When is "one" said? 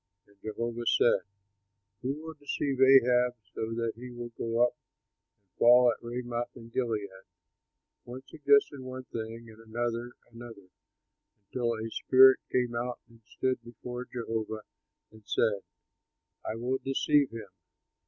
8.05-8.23, 8.79-9.03